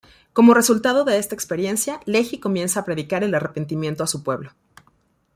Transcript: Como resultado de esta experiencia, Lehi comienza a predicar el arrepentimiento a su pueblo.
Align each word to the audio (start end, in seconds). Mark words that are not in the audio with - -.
Como 0.33 0.55
resultado 0.55 1.03
de 1.05 1.19
esta 1.19 1.35
experiencia, 1.35 1.99
Lehi 2.07 2.39
comienza 2.39 2.79
a 2.79 2.85
predicar 2.85 3.23
el 3.23 3.35
arrepentimiento 3.35 4.03
a 4.03 4.07
su 4.07 4.23
pueblo. 4.23 4.51